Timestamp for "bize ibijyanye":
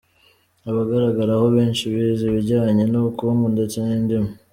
1.93-2.83